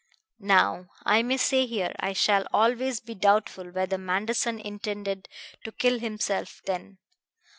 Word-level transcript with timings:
"Now 0.39 0.87
I 1.05 1.21
may 1.21 1.37
say 1.37 1.67
here 1.67 1.93
I 1.99 2.13
shall 2.13 2.47
always 2.51 2.99
be 3.01 3.13
doubtful 3.13 3.69
whether 3.69 3.99
Manderson 3.99 4.59
intended 4.59 5.29
to 5.63 5.71
kill 5.71 5.99
himself 5.99 6.59
then. 6.65 6.97